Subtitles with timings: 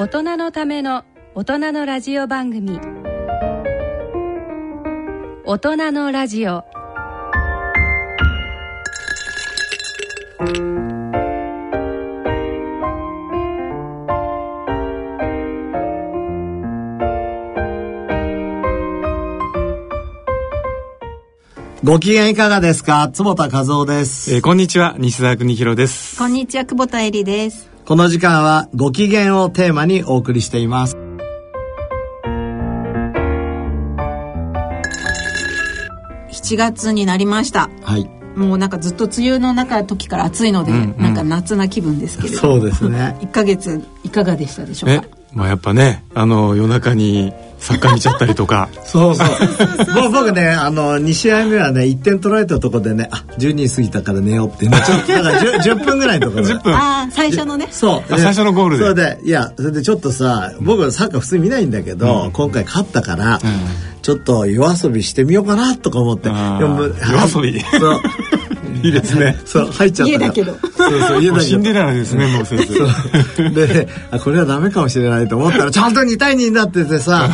[0.00, 1.02] 大人のための
[1.34, 2.78] 大人のラジオ番組。
[5.44, 6.64] 大人のラジオ。
[21.82, 23.08] ご機嫌いかがですか？
[23.12, 24.94] 坪田和夫です、えーこんにちは。
[24.96, 26.16] 西澤邦弘です。
[26.16, 27.68] こんにちは、久保田恵里です。
[27.88, 30.94] この時間はご機嫌をテーマにお送りしています
[36.30, 37.70] 7月になりました。
[37.82, 38.06] はい
[38.36, 42.38] もうなんかずっと梅雨の中時から暑いので、うんうんなんか夏な気分ですけれど。
[42.38, 45.06] そうですね1ヶ月いかがでしたでしょうえか。
[45.32, 48.68] まあやっぱねあの夜中にサッカー見ちゃったりとか。
[48.84, 49.94] そうそう。
[49.94, 56.54] もう僕ねあの2試合目はね1点取られたところでねあ12時過ぎたから寝ようっていうのちょっとだから 10, 10 分ぐらいのところで。
[56.54, 56.74] 10分。
[56.74, 57.68] ああ、最初のね。
[57.70, 58.14] そう。
[58.14, 58.84] あ最初のゴールで。
[58.84, 63.40] それでいやそれでちょっとさ僕サッカー普通に見ないんだけど、今回勝ったから、
[64.02, 66.28] ちょっと夜遊びしてみようかなとか思って。
[66.28, 67.60] 夜遊び。
[67.60, 68.00] そう
[68.82, 69.38] いいですね。
[69.44, 70.24] そう入っちゃったから。
[70.24, 70.52] 家だけど。
[70.76, 71.32] そうそう家だけど。
[71.32, 73.50] もうシンデレラですねもう先生。
[73.50, 77.28] であこれはダメかもしれないと思ったらちゃんと2対2になっててさ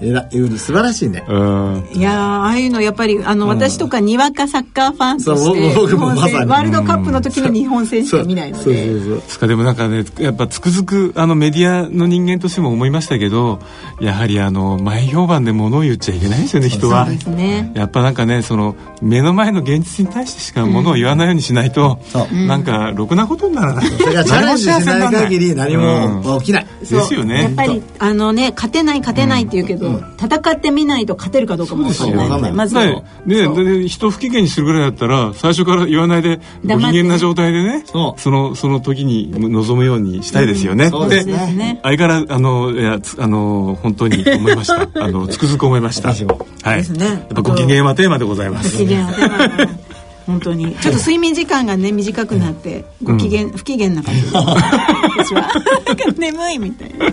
[0.00, 1.24] えら素晴らしいね。
[1.28, 1.88] うん。
[1.94, 6.50] いやーああいうのやっぱりあの、私とかにわかサッカーファンとして僕僕もまさに。
[6.50, 8.64] ワールドカップの時の日本戦しか見ないので。
[8.64, 13.60] そうそうそうですかでもなんかねやっぱつくづくあのメディアの人間としても思いましたけど
[14.00, 17.06] やはりあの前評判で物を言っちゃいけないですよね人は。
[17.06, 17.72] そうですね。
[17.74, 22.46] やっぱなんかねその目の前の現実に対してしか物を言わないようにしないと、そう。
[22.46, 23.86] なんかろくなことにならない。
[23.86, 26.76] それからチャレンジしない限り何も起きない、う。
[26.76, 27.42] んですよね。
[27.42, 29.85] やっぱりあのね勝てない勝てないって言うけど、
[30.18, 33.64] 戦ってみないと勝てるかどうかも分からないのでまずねねそう。
[33.64, 41.32] で人を不機嫌にするぐらいだったら最初から言わないでご機嫌な状態でねそのその時に臨むようにしたいですよね、そうですね。
[41.32, 41.80] ですね。
[41.82, 44.88] 相変わらずあのいやつあの本当に思いました。
[45.02, 46.08] あのつくづく思いました。
[46.08, 46.78] はい。
[46.78, 47.06] ですね。
[47.06, 48.76] やっぱご機嫌はテーマでございます。
[48.76, 49.68] 不機嫌は出ないな
[50.26, 50.74] 本当に。
[50.80, 54.34] ちょっと睡眠時間がね短くなってご機嫌、不機嫌な感じです。
[54.34, 55.42] 私は。
[55.86, 57.06] なんか眠いみたいな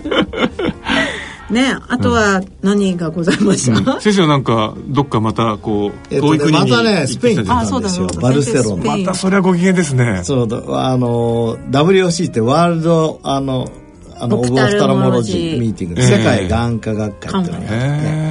[1.54, 8.28] ねあとは何がございました、先生はなんかどっかまたこうえっまたねスペインに行ったあそうだですよそうだ。
[8.28, 8.96] バルセロナ。
[8.96, 10.22] またそれはご機嫌ですね。
[10.24, 13.70] そうだあの WOC ってワールドあの
[14.16, 15.60] あのオブ・オフタロモロジー。
[15.60, 16.06] ミーティング、ええ。
[16.06, 17.78] 世界眼科学会っていうのがあって、へ
[18.20, 18.23] え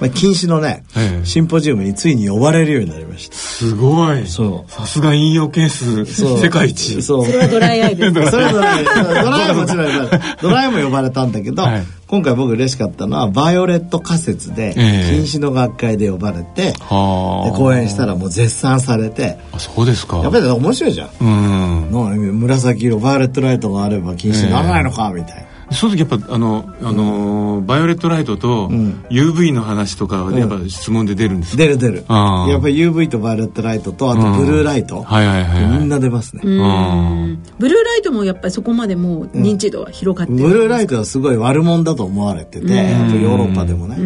[0.00, 1.26] まあ、近視のね、ええ。
[1.26, 3.36] シンポジウムについに呼ばれるようになりました。
[3.36, 4.26] すごい。
[4.26, 4.70] そう。
[4.70, 6.38] さすが引用件数そう。
[6.38, 7.02] 世界一。
[7.02, 7.26] そう。
[7.26, 8.30] それはドライアイです。
[8.30, 11.82] それぞれドライももちろん呼ばれドライも呼ばれたんだけど、はい。
[12.06, 15.10] 今回僕嬉しかったのはバイオレット仮説でええ。
[15.12, 17.50] 近視の学会で呼ばれて、はあ。
[17.50, 19.38] で講演したらもう絶賛されて。
[19.52, 20.18] あそうですか。
[20.18, 21.10] やっぱり面白いじゃん。
[21.20, 21.90] うん。
[21.90, 29.04] の紫色バイオレットライトがあれば近視にならないのかみたいな、その時やっぱあの、あのーバイオレットライトとん。
[29.10, 31.94] UV の話とかはやっぱ質問で出るんですか、出る出る。
[31.96, 35.78] やっぱり UV とバイオレットライトとあとブルーライト、はいはいはいはい。
[35.78, 37.42] みんな出ますね、うん。
[37.58, 43.96] ブルーライトもやっぱりそこまでもう認知度は広がってる、ブルーライトはすごい悪者だと思われてて、あとヨーロッパでもね、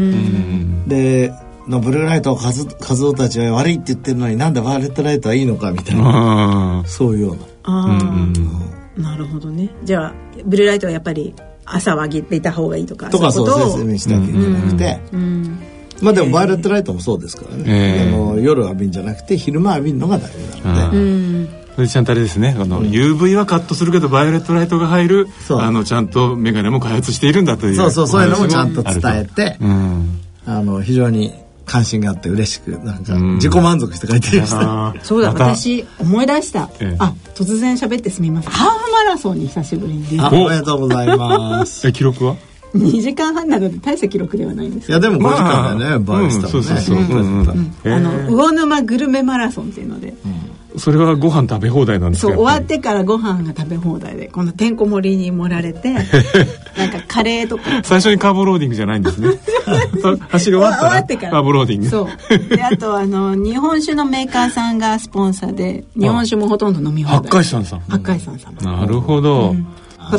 [0.87, 1.33] で
[1.69, 7.43] のブルーライトをカズカズオたちは悪いって言ってるのになんでバイオレットライトはいいのかみたいな、あそういうような。
[7.63, 7.99] あ
[8.97, 9.71] あ、なるほどね。
[9.85, 10.15] じゃあ
[10.45, 13.73] ブルーライトはやっぱり朝は上げていた方がいいとかとかそういことを。
[13.73, 15.59] 説明したわけじゃなくて、うん。
[16.03, 18.09] まあでもバイオレットライトもそうですからね、ええ。
[18.09, 21.49] あの夜浴びんじゃなくて昼間浴びるのが大事なので、うん。
[21.75, 22.57] それでちゃんとあれですね。
[22.59, 29.65] あの、UV はカットするけどバイオレットライトが入るあのちゃんとメガネも開発しているんだというそうそうそういうのもちゃんと伝えてと。
[29.65, 30.21] うん。
[30.47, 31.33] あの非常に
[31.65, 33.35] 関心があって嬉しくなんかん。
[33.37, 36.97] 自己満足して帰ってきました、そうだ私思い出した、ええ。
[36.99, 38.53] あ突然喋ってすみません。
[38.53, 41.87] ハーフマラソンに久しぶりにあおめでとうございます。
[41.89, 42.37] え記録は
[42.75, 46.97] ？2時間半なので大した記録ではないんですいやでも5時間でね、まあバイスタもね、うんそうそうそう。
[46.97, 50.15] うんうんえあの魚沼グルメマラソンっていうので、
[50.77, 52.33] それはご飯食べ放題なんですか？
[52.33, 55.93] そう終わっやてからご飯が食べ放題でこのてんこ盛りに盛られて
[56.77, 57.63] なんかカレーとか。
[57.85, 59.29] 最初にカーボローディングじゃないんですね。
[60.31, 61.31] 走り終わったら終わってから。
[61.33, 61.89] カーボローディング。
[61.89, 62.49] そう。
[62.57, 67.31] であとあの日本酒のメーカーさんがスポンサーで日本酒もほとんど飲み放題。
[67.31, 67.81] 八海山さん。
[67.89, 69.57] 八海山様なるほど、こと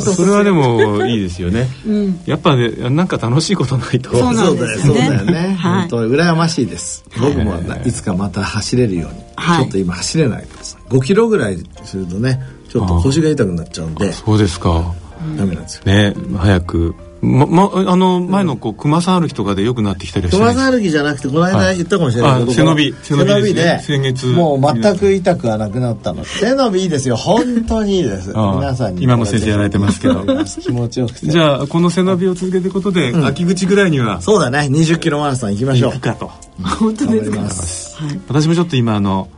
[0.00, 2.20] それはでもいいですよね、 ん。
[2.26, 4.10] やっぱねなんか楽しいことないと。
[4.10, 5.56] そうなんですよねだよね。
[5.58, 5.80] はい。
[5.82, 7.04] 本当に羨ましいです。
[7.18, 9.20] 僕もないつかまた走れるように。
[9.36, 9.62] はい。
[9.62, 10.78] ちょっと今走れないです。
[10.88, 14.94] 5キロぐらいするとね、ちょっと腰が痛くなっちゃうんで、そうですか。
[15.36, 15.82] ダメなんですよ。
[15.86, 24.26] ね早くま、ま、あの前のこう熊さん歩きとかでよくなってきたりはし熊さん歩きじゃなくてこの間言ったかもしれないけど、背伸び背伸びで先月。
[24.26, 26.24] もう全く痛くはなくなったの。
[26.24, 27.16] 背伸びいいですよ。
[27.16, 28.28] 本当にいいです。
[28.30, 30.24] 皆さんに今も先生やられてますけど。
[30.46, 31.26] 気持ちよくて。
[31.26, 34.68] じゃあこの背伸びを続けていくことで、うん、秋口ぐらいにはそうだね。
[34.70, 35.92] 20キロマラソン行きましょう。
[35.92, 36.30] 行くかと。
[36.62, 39.28] 本当ですか、はい、私もちょっと今あの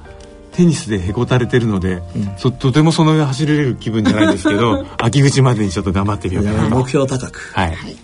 [0.58, 6.68] テニスでへこたれてるので、うん、とてもその上走れる気分じゃないですけど 秋口までにちょっと頑張ってみようかな。
[6.68, 7.52] 目標高く。
[7.54, 7.96] はい、はい。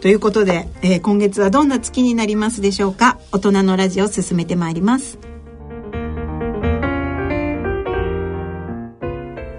[0.00, 3.18] ということで、えー、今月はどんな月になりますでしょうか？
[3.32, 5.18] 大人のラジオを進めてまいります。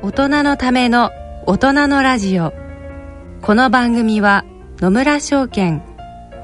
[0.01, 1.11] 大人のための
[1.45, 2.53] 大人のラジオ。
[3.41, 4.45] この番組は
[4.79, 5.83] 野村証券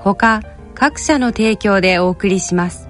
[0.01, 0.41] ほか
[0.75, 2.89] 各社の提供でお送りします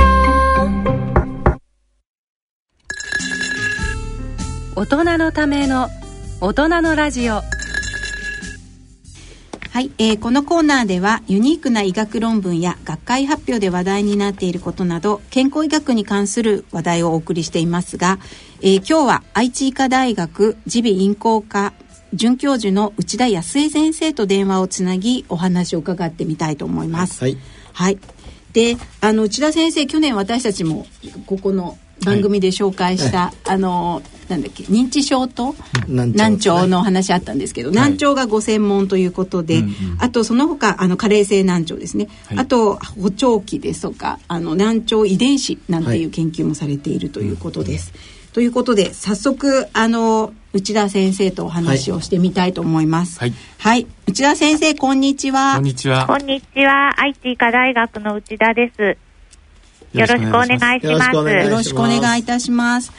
[4.73, 5.89] 大人のための
[6.39, 7.33] 大人のラジオ。
[7.33, 7.43] は
[9.81, 18.19] い、えー、このコーナーではユニークな医学論文や学会発表で話題になっていることなど健康医学に関する話題をお送りしていますが、
[18.61, 21.73] えー、今日は愛知医科大学耳鼻咽喉科
[22.13, 27.21] 准教授の内田康江先生と電話をつなぎお話を伺ってみたいと思います。
[27.21, 27.37] はい、
[27.73, 27.99] はい、
[28.53, 30.85] であの内田先生去年私たちも
[31.25, 35.55] ここの番組で紹介した、はい、あのなんだっけ認知症と
[35.87, 39.63] 難聴の話あったんですけど、難聴がご専門ということで、
[39.99, 47.93] あとその他あの加齢性難聴ですね、はい、あと補聴器ですとかあの難聴遺伝子なんていう研究もされているということです。
[48.33, 53.19] ということで早速あの内田先生とお話をしてみたいと思います。
[53.19, 53.33] はい。
[53.57, 53.87] はい。
[54.07, 55.55] 内田先生、こんにちは。
[55.55, 56.07] こんにちは。
[56.07, 56.93] こんにちは。
[56.99, 59.10] 愛知医科大学の内田です。
[59.93, 61.15] よろしくお願いします。
[61.15, 62.91] よろしくお願いいたします。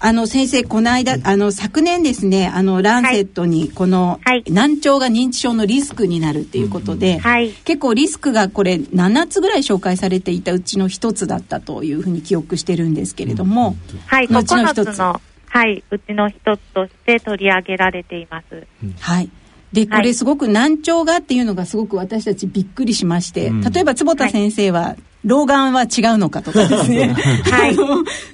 [0.00, 14.98] あの先生この間あの昨年ですねあのランセットにこの、難聴が認知症のリスクになるっていうことで、はい、結構リスクがこれ7つぐらい紹介されていたうちの一つだったというふうに記憶してるんですけれども、はい9つ。
[14.98, 18.66] のはいうちの一つとして取り上げられています。
[19.00, 19.30] はい。
[19.72, 27.14] でこれすごく難聴がっていうのがすごく私たちびっくりしまして、例えば坪田先生は老眼は違うのかとかですね、
[27.50, 27.76] はい、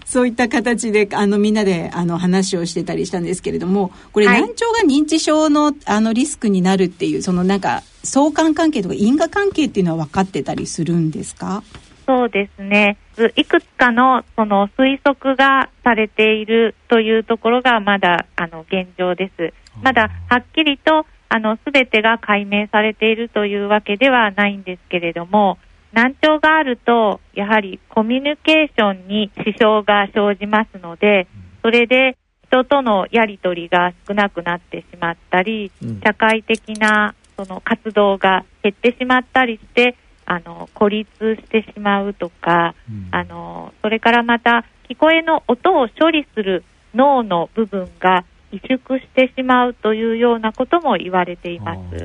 [0.05, 11.63] そういった形であのみんなであの話をしてたりしたんですけれどもこれ、難聴が認知症のあのリスクになるっていうそのなんか相関関係とか因果関係っていうのは分かってたりするんですか？
[12.07, 12.97] そうですね。
[13.37, 19.53] いくつかのその推測がされているというところがまだあの現状です。
[19.83, 25.59] まだはっきりとあの全てが解明されているというわけではないんですけれども、
[25.93, 31.27] 難聴があると、やはりコミュニケーションに支障が生じますので、
[31.63, 32.17] それで
[32.47, 35.71] 人とのやり取りが少なくなってしまったり、
[36.05, 42.75] 社会的なその活動が減ってしまったりして、あの孤立してしまうとか、
[43.11, 52.05] あのそれからまた聞こえの音を処理する脳の部分が萎縮してしまうというようなことも言われています。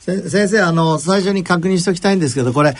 [0.00, 2.74] 先生あの最初に確認しておきたいんですけどこれ、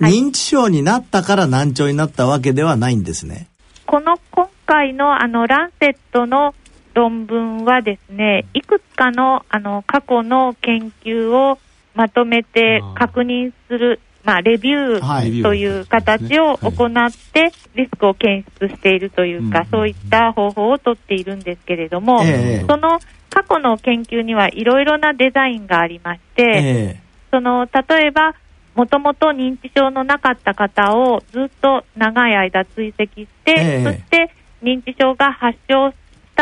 [0.00, 3.46] はい、認知症になったから難聴になったわけではないんですね。
[3.86, 6.54] この今回のあのランセットの
[6.94, 11.58] 論文はですねいくつかのあの過去の研究を
[11.94, 22.22] まとめて確認するまあ、レビューという形を行って、リスクを検出しているというか、そういった方法をとっているんですけれども、
[22.66, 22.98] その
[23.30, 28.34] 過去の研究にはいろいろなデザインがありまして、その例えば、
[28.74, 34.30] もともと認知症のなかった方をずっと長い間追跡して、そして
[34.62, 35.94] 認知症が発症し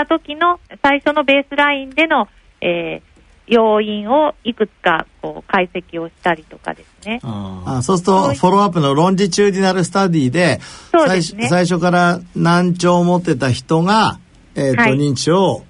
[0.02, 2.28] った時の最初のベースラインでの、
[2.60, 3.15] えー、
[3.46, 7.20] 要因をいくつかこう解析をしたりとかですね。
[7.22, 10.60] あそうすると、フォローアップの longitudinal study で、
[10.90, 11.48] そうですね。
[11.48, 14.18] 最初から難聴を持ってた人が、
[14.54, 14.92] えっ、と、はい。
[14.94, 15.66] 認知症を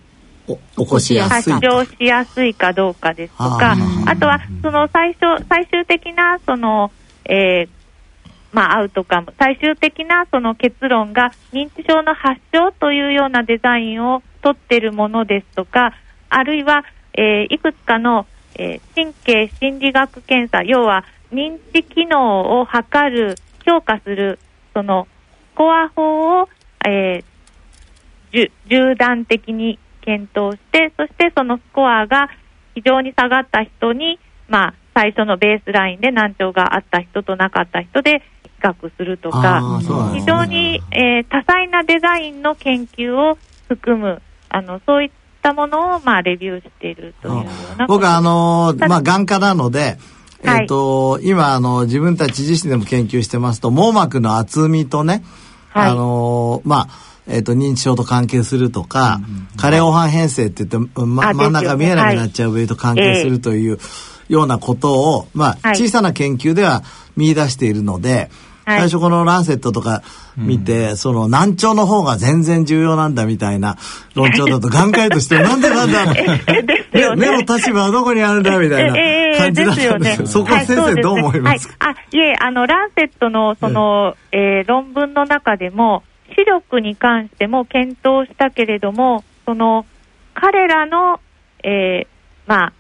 [0.48, 1.60] お起こしやすいと。
[1.60, 6.90] 発症しやすいかどうかですとか、あとはその最初、最終的なその、
[7.24, 7.76] えー
[8.52, 15.92] まあ、アウトカム、最終的なその結論が認知症の発症というようなデザインを取っているものですとか、
[16.30, 16.84] あるいは、
[17.16, 24.38] えーいくつかの、えー神経心理学検査、要は認知機能を測る、評価する、
[24.74, 25.08] その
[25.54, 26.48] スコア法を、
[26.86, 27.24] えー
[28.68, 32.28] 縦断的に検討して、そしてそのスコアが
[32.74, 34.18] 非常に下がった人に、
[34.48, 44.20] まあ、最初のベースラインで難聴があった人となかった人で比較するとかあーそうなんで非常に、えー多彩なデザインの研究を含む、
[44.50, 45.10] あのそういっ
[45.46, 47.42] たものを、まあ、レビューしているというよ
[47.74, 49.98] うな僕はあのーまあ、眼科なので、
[50.42, 55.24] えっ、と、今、あの、自分たち自身でも研究してますと、網膜の厚みとね、
[55.70, 55.90] はい。
[55.90, 56.88] あのーまあ、
[57.26, 59.20] えっ、と、認知症と関係するとか、
[59.56, 63.78] 加齢黄斑変性って言って、ま、あ真ん中見えなくなっちゃう部位と関係するという
[64.28, 66.82] ようなことを、まあ、はい小さな研究では
[67.16, 68.30] 見出しているので、はい
[68.66, 70.02] 最初このランセットとか
[70.36, 73.76] 見て、その難聴の方が全然重要なんだみたいな
[74.14, 76.12] 論調だと、眼科医として なんでなんだ？
[76.12, 76.42] ね。
[76.92, 81.68] 目目の立場はどこにあるんだみたいなええ感じだったんですけど、そこは先生どう思います？
[81.68, 86.02] か、はい、あいえ、あの、ランセットの、その、えー論文の中でも、
[86.36, 89.86] 視力に関しても検討したけれども、その、
[90.34, 91.20] 彼らの、
[91.62, 92.06] えー
[92.48, 92.72] まあ、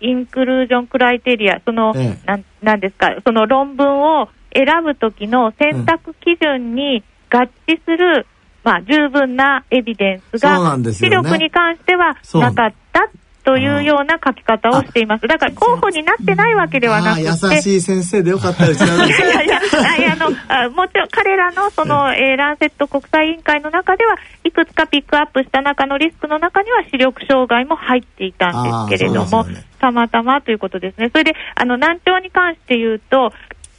[0.00, 2.26] インクルージョンクライテリア、その、ええ。
[2.26, 8.26] なん、なんですか、その論文を選ぶときの選択基準に合致する、
[8.62, 13.10] まあ、十分なエビデンスが、ね視力に関してはなかった
[13.44, 15.26] というような書き方をしています。
[15.26, 18.90] だから候補になってないわけではなくて、優しい先生でよかったですね。
[19.06, 31.10] いやいや、あいやあのあもちろん彼らのその、えーランセット国際委員会の中では、いくつかピックアップした中のリスクの中には視力障害も入っていたんですけれども、ねたまたまということですね。
[31.10, 33.32] それで、あの、難聴に関して言うと、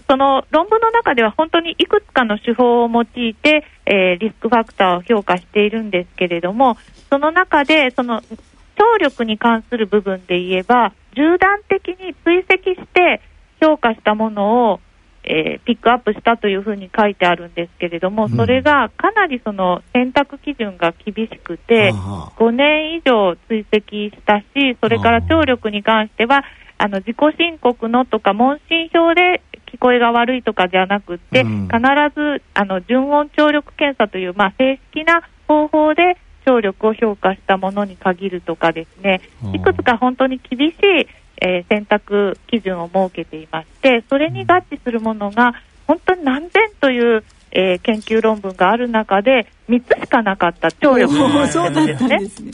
[0.08, 6.78] その論文の中では本当にいくつかの手法を用いて、えーリスクファクターを評価しているんですけれども、
[7.10, 13.22] その中で、その聴力に関する部分で言えば、縦断的に追跡して
[13.62, 14.80] 評価したものを、
[15.24, 18.36] えーピックアップしたというふうに書いてあるんですけれども、うん。
[18.36, 26.44] それがかなりその選択基準が厳しくて、あ5年以上追跡したし、それから聴力に関しては、
[26.78, 29.42] あの自己申告のとか問診票で
[29.76, 31.68] 聞こえが悪いとかじゃなくって、うん。
[31.68, 31.80] 必
[32.16, 39.22] ずあの純音聴力検査という、まあ、正式な方法で聴力を評価したものに限るとかですね、
[39.54, 41.08] いくつか本当に厳しい、
[41.42, 45.54] えー選択基準を設けていまして、それに合致するものが
[45.88, 52.52] 本当に何千という、えー研究論文がある中で3つしかなかった聴力のおーそうだったんねですね。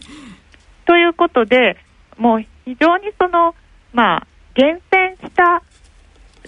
[0.86, 1.78] ということで、
[2.18, 3.56] もう非常にその、
[3.94, 5.64] まあ、厳選した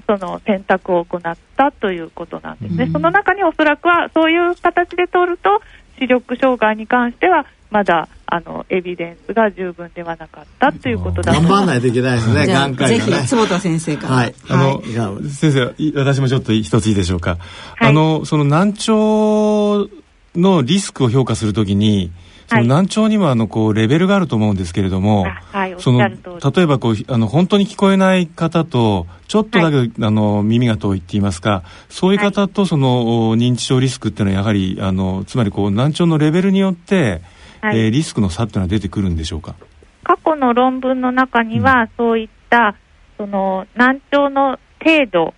[0.08, 2.90] その選択を行ったということなんですね。
[2.92, 5.62] その中におそらくはそういう形で取ると、
[6.00, 13.28] 視力障害に関しては、まだあのエビデンスが十分ではなかったということだと頑張らないといけないですね、眼科医がねぜひ、。
[13.28, 14.16] 坪田先生から。
[14.16, 14.36] はい。
[14.48, 17.38] あの、いや先生い私もちょっと一ついいでしょうか、
[17.76, 19.90] はいあのその難聴
[20.36, 22.12] のリスクを評価するときに
[22.48, 22.68] そのはい。
[22.68, 26.16] 難聴にはあのこうレベルがあると思うんですけれども、あはいその例
[26.64, 37.22] えばこうあの本当に聞こえない方とちょっとだけ、あの耳が遠いって言いますかそういう方とその、お認知症リスクっていうのはやはりあのつまりこう難聴のレベルによって、
[37.62, 37.80] はい。
[37.80, 39.56] えーリスクの差っていうのは出てくるんでしょうか？
[40.04, 42.76] 過去の論文の中には、そういった
[43.18, 45.34] その難聴の程度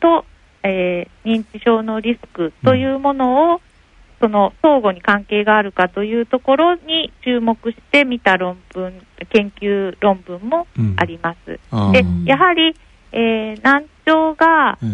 [0.00, 0.26] と、
[0.62, 3.60] えー認知症のリスクというものを、
[4.22, 11.58] その相互に関係があるかというところに注目して見た論文、研究論文もあります。
[11.72, 12.24] あー。
[12.24, 12.72] で、やはり、
[13.10, 14.86] えー難聴が、え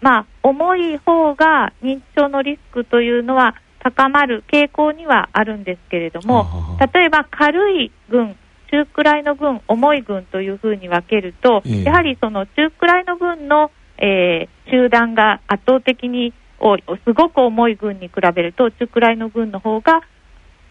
[0.00, 6.46] まあ、重い方が認知症のリスクというのは高まる傾向にはあるんですけれども
[6.94, 8.36] 例えば軽い群、
[8.70, 11.82] 中くらいの群、重い群というふうに分けると、ええ。
[11.84, 20.02] やはりその中くらいの群の、えー集団が圧倒的に多い、すごく重い群に比べると、中くらいの群の方が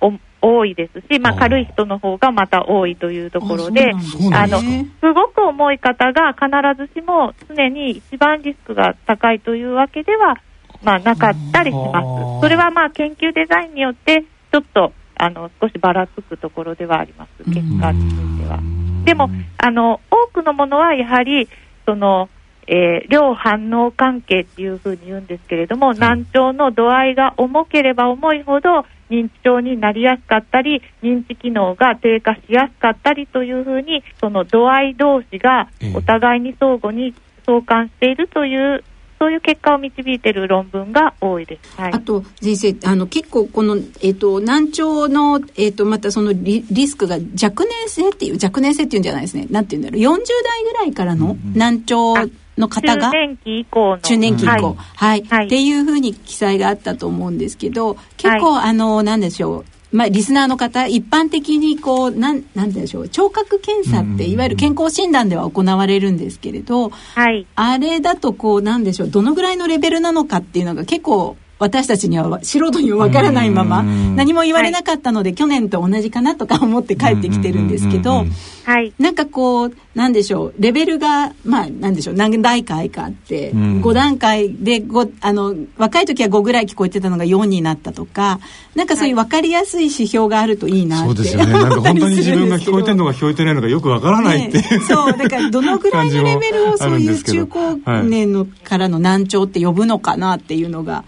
[0.01, 3.91] お多いですし、まあ、軽い人の方がまた多いというところで、
[4.34, 10.36] あのすごく重い方が必ずしも常に一番リスクが高いというわけでは、
[10.84, 12.41] まあ、なかったりします。
[12.41, 18.60] それはまあ研究デザインによってちょっとあの少しばらつくところではあります、結果については。
[19.06, 21.48] でもあの、多くのものはやはり
[21.86, 22.29] その、
[22.68, 35.94] えー量反応関係っていうふうに言うんですけれども、難聴の度合いが重ければ重いほど、認知症になりやすかったり、認知機能が低下しやすかったりというふうに、その度合い同士がええ。
[35.96, 37.14] お互いに相互に
[37.46, 38.84] 相関しているという、
[39.20, 41.76] そういう結果を導いている論文が多いです。
[41.80, 41.94] はい。
[41.94, 49.48] あと先生あの結構この、えっと難聴の、えっとまたそのリリスクが若年性っていう若年性っていうんじゃないですね。
[49.50, 50.02] なんていうんだろう。
[50.02, 52.14] 40代ぐらいからの難聴
[52.58, 53.12] の方が？
[53.12, 54.00] 中年期以降の。
[54.00, 55.46] 中年期以降、ははい、はい。
[55.46, 59.66] っていうふうに記載があったと思うんですけど、結構、あの、なんでしょう。
[59.90, 67.48] まあ、リスナーの方、一般的にこう、なん、なんでしょう、聴覚検査って、いわゆる健康診断では行われるんですけれど、はい。
[67.56, 74.16] あれだとこう、なんでしょう、どのぐらいのレベルなのかっていうのが結構、私たちにはわ素人にはわからないまま、うん。
[74.16, 78.26] 何も言われなかったので、去年と同じかなとか思って帰ってきてるんですけど
[78.64, 78.94] はい。
[79.00, 83.82] なんかこう、なんでしょう、レベルが、まあ、なんでしょう、何段階かあって、うん。
[83.82, 88.40] 5段階で5、あの、若い時は5ぐらい聞こえてたのが4になったとか、
[88.76, 91.06] なんかそういう分かりやすい指標があるといいなって。
[91.06, 91.54] そうですよね。
[91.54, 101.04] なんか本当に自分が聞こえてるのがか聞こえてないのかよくわからないっていう、そう、だからどのぐらいのレベルをそういう中高年のからの難聴って呼ぶのかなっていうのが、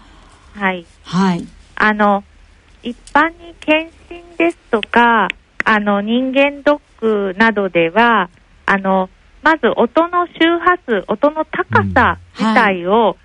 [0.60, 0.86] はい。
[1.04, 1.46] はい。
[1.76, 2.22] あの、
[2.82, 5.28] 一般に検診ですとか、
[5.64, 8.28] あの、人間ドックなどでは、
[8.66, 9.08] あの、
[9.42, 13.16] まず音の周波数、音の高さ自体を、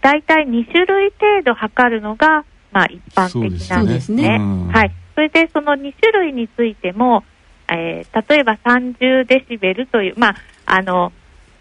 [0.00, 4.38] だいたい2種類程度測るのが、まあ一般的なんですね。
[4.72, 4.92] はい。
[5.16, 7.24] それでその2種類についても、
[7.68, 11.12] えー例えば30デシベルという、まあ、あの、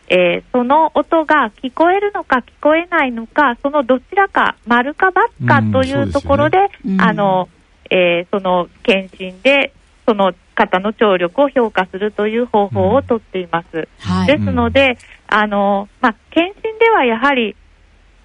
[0.08, 7.50] えーその音が聞こえるのか聞こえないのか、そのどちらか、丸か×かうんというところで、うんあの、
[7.90, 9.74] えーその検診で、
[10.08, 13.88] その方の聴力を評価するという方法をとっています。
[14.00, 14.28] はい。
[14.28, 14.98] ですので、
[15.28, 17.56] あの、まあ、検診ではやはり、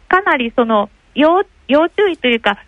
[0.08, 2.58] かなりその、要、要注意というか、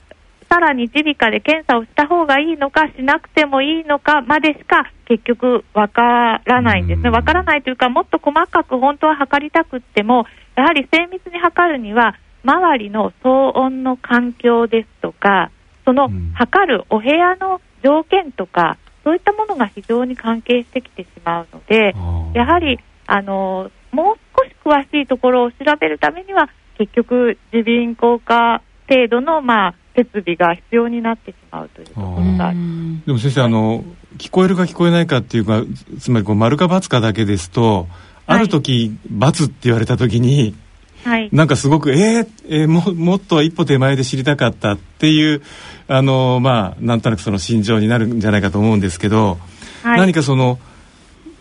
[0.52, 7.08] さらに耳鼻科で検査をした方がいいのか、しなくてもいいのかまでしか、結局わからないんですね。
[7.08, 7.14] うん。
[7.14, 15.50] わからないというか、もっと細かく本当は測りたくっても、やはり精密に測るには、周りの騒音の環境ですとか、
[15.86, 16.32] そのうん。
[16.34, 21.94] 測るお部屋の条件とか、そういったものが非常に関係してきてしまうので、
[22.34, 32.52] やはり、あのもう少し詳しいところを調べるためには、結局、耳鼻咽喉科程度の、まあ、設備が必要になってしまうというところが。
[33.06, 33.84] でも先生あの
[34.18, 35.62] 聞こえるか聞こえないかっていうか
[35.98, 37.88] つまりこう丸か×かだけですと
[38.26, 40.54] ある時×って言われた時に
[41.04, 41.28] はい。
[41.32, 45.42] なんかすごくえーえーももっと一歩手前で知りたかったっていう
[45.88, 49.38] あのまあなんとなくその心情になるんじゃないかと思うんですけど、
[49.82, 50.58] はい、何かその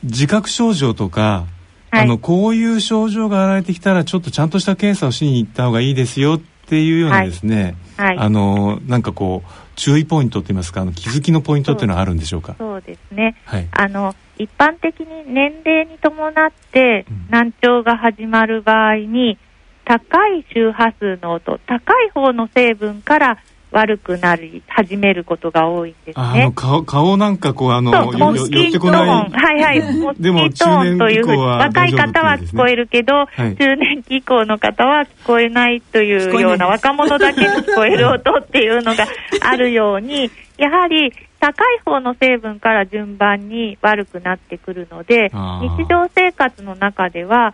[0.04, 1.62] 自覚症状とか、はい
[1.94, 6.40] あのこういう症状が現れてきたらちょっとちゃんとした検査をしに行った方がいいですよっ
[6.72, 8.18] ていうようなですね、はい。
[8.18, 12.56] あのなんかこう注意ポイントって言いますかあの気づきのポイントっていうのはあるんでしょうか？
[12.58, 13.36] そうですね。
[13.44, 13.68] はい。
[13.72, 17.28] あの、一般的に年齢に伴ってうん。
[17.30, 19.38] 難聴が始まる場合に、
[19.84, 23.38] 高い周波数の音、高い方の成分から
[23.72, 26.52] 悪くなり始めることが多いんですああのね。
[26.56, 28.80] 顔顔なんかこうあの寄って。
[28.80, 29.82] こないはいはい。
[30.20, 39.06] でもート音というふうに、若い方は聞こえるけど、はい中年期以降の方は聞こえないというような、若者だけに聞こえる音っていうのが
[39.42, 47.54] あるように、 やはり高い方の成分から順番に悪くなってくるので、日常生活の中では、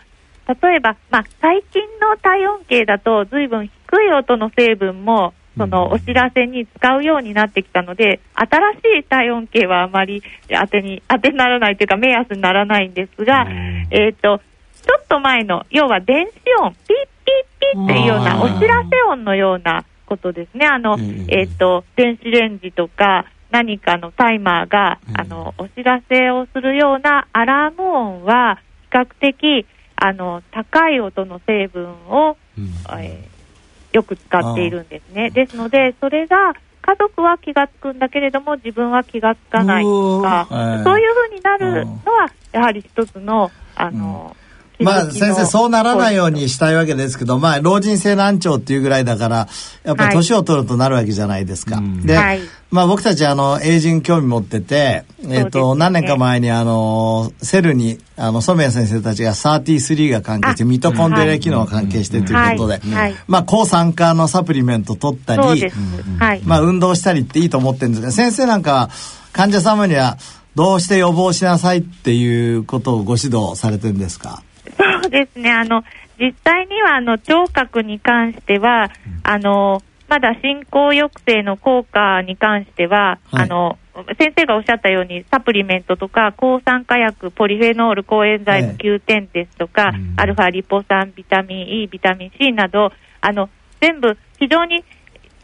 [0.62, 13.88] 例えば、まあ、最近の体温計だと、ずいぶん低い音の成分も、そのうんお知らせに使うようになってきたので、新しい体温計はあまり当てに、当てにならないというか、目安にならないんですが、うん。
[13.92, 17.32] えっ、と、ちょっと前の、要は電子音、ピッピ
[17.74, 20.66] ッピッっていうような、お知らせ音のようなことですね。
[20.66, 25.22] あの、えええっ、と、電子レンジとか、何かのタイマーが、うん。
[25.22, 28.60] あの、お知らせをするようなアラーム音は、
[28.92, 29.66] 比較的、
[29.96, 32.74] あの、高い音の成分を、うん。
[33.00, 33.37] えー
[33.94, 35.30] よく使っているんですね。
[35.30, 44.36] ですので、それが、家族は気がつくんだけれども、自分は気がつかないとか、そういうふうになるのは、やはり一つの、あの、
[44.80, 49.48] まあ先生そうならないようにしたいわけですけど、まあ老人性難聴っていうぐらいだから、
[49.84, 51.78] やっぱり年を取るとなるわけじゃないですか。
[51.78, 65.72] はい、で、はい、まあ僕たちあの、エイジング興味持ってて、えっ、ー、と、ね、何年か前にあの、セルに、あの、染谷先生たちが33が関係して、ミトコンドリア機能が関係してということで、はい、まあ抗酸化のサプリメント取ったり、
[66.44, 68.90] まあ運動したりっていいと思ってるんですが、先生なんか
[69.34, 70.18] 患者様には、
[70.58, 74.42] どうして予防しなさいっていうことをご指導されてるんですか？
[74.76, 75.52] そうですね。
[75.52, 75.84] あの、
[76.20, 78.92] 実際には、あの、聴覚に関しては、
[79.24, 83.78] あの、まだ進行抑制の効果に関しては、はい、あの、
[84.18, 93.50] 先生がおっしゃったように、サプリメントとか、抗酸化薬、ポリフェノール、抗エンザイム Q 点ですとか、えアルファリポ酸、ビタミン E、ビタミン C など、あの、
[93.82, 94.84] 全部非常に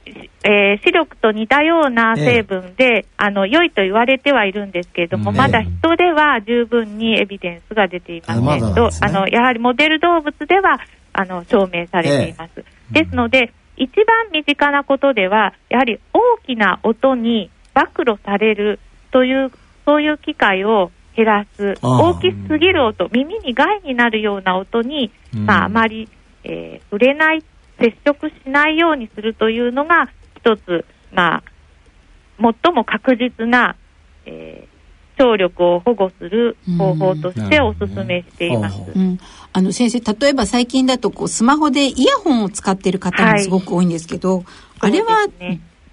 [0.06, 10.80] えー、視力と似たような成分で、ええ、あの良いと言われてはいるんですけれども、え、まだ人では十分にエビデンスが出ていませんと、あ、ね、のやはりモデル動物では
[11.14, 12.66] あの証明されています。
[12.92, 18.80] ですので、一番身近なことでは、やはり大きな音に暴露される
[19.12, 19.52] という、
[19.86, 26.10] そういう機会を減らす、大きすぎる音、耳に害になるような音に、まあ、あまり、
[26.44, 27.44] えー、触れない
[27.84, 31.44] 接触しないようにするというのが、一つ、まあ、
[32.64, 33.76] 最も確実な、
[34.26, 38.80] えー、聴力を保護する方法としてお勧めしています。
[38.96, 39.20] うん、
[39.52, 44.46] あの先生、例えば最近だとこうスマホでイヤホンを使っている方もすごく多いんですけど、はい、
[44.80, 45.28] あれは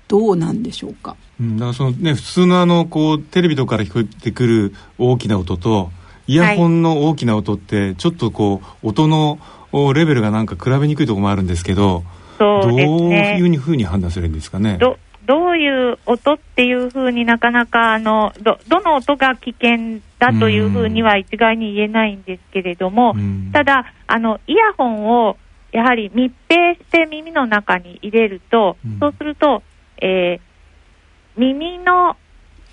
[0.06, 1.16] どうなんでしょうか？
[1.40, 5.90] うん、だからそのね普通のあのこうテレビとかから聞こえてくる大きな音と
[6.26, 9.38] イヤホンの大きな音ってちょっとこう音の
[9.72, 12.04] レベルがなんか比べにくいところもあるんですけど、
[12.38, 14.78] そうですね、どういうふうに判断するんですかね？
[14.78, 23.14] どどういう音っていうふうになかなかあのど、どの音が危険だというふうには一概に言えないんですけれども、
[23.52, 25.36] ただあの、イヤホンを
[25.72, 29.62] やはり密閉して耳の中に入れると、うん、そうすると、
[29.98, 32.16] えー、耳の、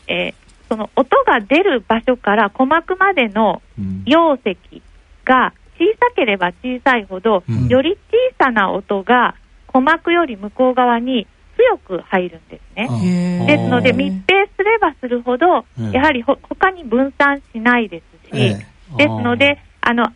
[0.07, 0.33] えー、
[0.67, 3.61] その音が出る場所から鼓膜までの
[4.05, 4.81] 容積
[5.25, 7.97] が小さければ小さいほど、うん、より
[8.39, 9.35] 小さな音が
[9.67, 13.45] 鼓膜より向こう側に強く入るんですね。
[13.47, 18.55] ですので密閉すればするほど、やはりほ他に分散しないですし、
[18.97, 20.13] ですのであのあ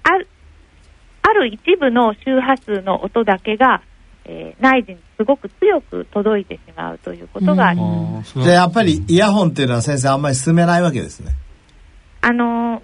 [1.23, 3.81] ある一部の周波数の音だけが、
[4.25, 8.39] えー、内耳にすごく強く届いてしまうということがあります。
[8.39, 11.33] じゃあやっぱりイヤホンっていうのは先生あんまり進めないわけですね。
[12.21, 12.81] あの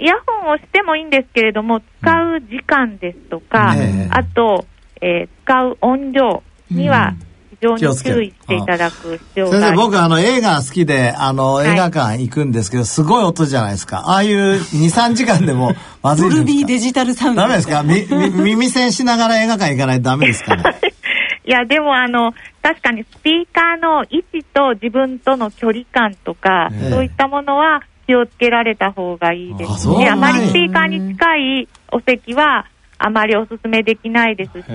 [0.00, 4.66] イヤホンをしてもいいんですけれども、使う時間ですとか、うん、あと、
[5.02, 7.14] えー、使う音量には
[7.50, 9.70] 非常に注意していただく必要があります。
[9.70, 14.04] 先生、僕あの映画好きで、あの映画館行くんですけど、すごい音じゃないですか。
[14.06, 14.58] ああいう2、
[14.90, 16.40] 3時間でもまずいですか？
[16.40, 17.42] ドルビーデジタルサウンド。
[17.42, 17.82] ダメですか？
[17.82, 18.06] み
[18.42, 20.62] 耳栓しながら映画館行かないとダメですかね？
[21.44, 22.32] いや、でもあの、
[22.62, 32.66] 確かにスピーカーの位置と自分との距離感とか、えー、そういったものは気をつけられた方がいいですし、あまりスピーカーに近いお席は、
[33.02, 34.66] あまりお勧めできないですし、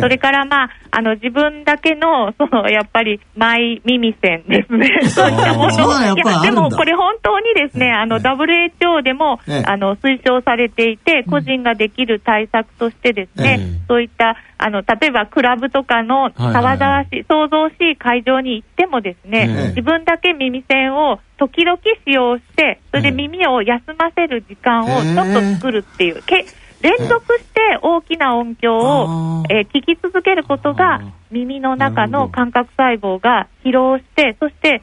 [0.00, 5.00] それからまあ、あの、自分だけの、 その、やっぱり、マイ耳栓ですね。
[5.08, 26.44] そういったものいや、でもこれ本当にですね、あの、WHO でも、あの、推奨されていて、個人ができる対策としてですね、そういった、あの、例えばクラブとかの騒々しい、想像しい会場に行ってもですね、自分だけ耳栓を時々使用して、それで耳を休ませる時間をちょっと作るっていう、け
[26.80, 34.82] 連続して大きな音響を、えー、聞き続けることが耳の中の感覚細胞が疲労して、そして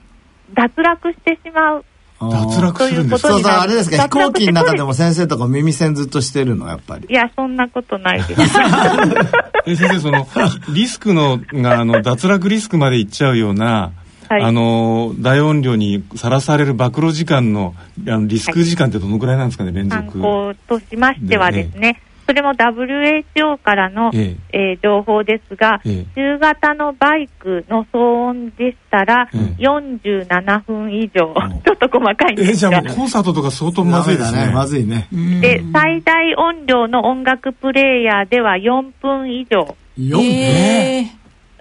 [0.53, 1.85] 脱落してしまう。
[2.19, 7.07] 脱落するんですそうそう、あれですか、飛行機の中でも先生とか耳栓ずっとしてるの、やっぱり。
[7.09, 8.41] いや、そんなことないです。
[9.67, 10.25] え先生、その、
[10.73, 13.91] リスクの、が、あの、脱落リスクまでいっちゃうような、
[14.29, 17.75] はい、あの大音量にさらされる暴露時間の
[18.07, 20.03] あのリスク時間ってどのくらいなんですかね、連続。
[20.03, 24.71] 参考としましてはですね、それも WHO からの、ええ。
[24.71, 32.51] えー、情報ですが、ええ、中型のバイクの騒音でしたら、ええ、47分以上、 ちょっと細かいんですが。
[32.51, 34.51] えじゃあもうコンサートとか相当まずいですね。
[34.53, 35.07] まずいね。
[35.41, 39.75] で、最大音量の音楽プレイヤーでは4分以上。
[39.97, 41.16] 4分、えー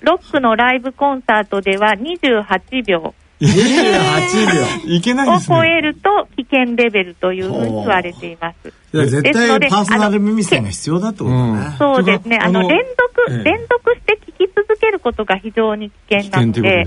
[0.06, 3.12] ロックのライブコンサートでは28秒。
[3.40, 4.94] 28秒。
[4.94, 5.34] いけないね。
[5.34, 8.72] を超えると危険レベルというふうに言われています。
[9.06, 11.76] 絶対パーソナル耳栓が必要だってことね。
[11.78, 12.38] そうですね。
[12.38, 12.84] あの、連
[13.28, 16.84] 続、連続して聞き続けるこことが非常に危険なので、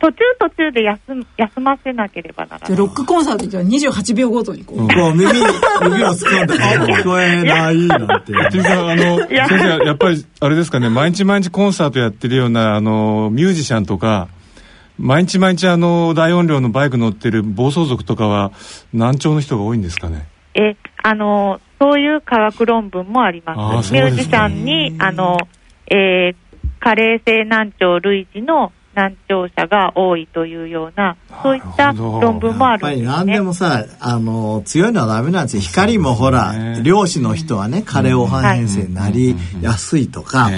[0.00, 0.98] 途中途中で休
[1.36, 2.78] 休ませなければならない。
[2.78, 4.80] ロックコンサートじゃ28秒ごとにこう。
[4.80, 5.38] うん、こう耳に、
[5.82, 8.32] 指を突っ込んで、あ、聞こえないなんて。
[8.32, 14.28] というか、あの、先生、やっぱり、あれですかね、毎日毎日コンサートやってるような、あの、ミュージシャンとか、
[14.98, 18.52] 毎日毎日あの、大音量のバイク乗ってる暴走族とかは、
[18.94, 20.26] 難聴の人が多いんですかね？
[20.54, 23.92] え、あの、そういう科学論文もあります。
[23.92, 25.38] ミュージシャンに、あの、
[25.90, 26.36] えー、
[26.80, 35.62] 加齢性難聴類似の難聴者が多いというような、そういった論文もあるんです、ね、やっぱり何でもさ、あの、強いのはダメなんですよ。
[35.62, 40.50] 光もほら、漁師の人はね、枯れ黄半変性になりやすいとか、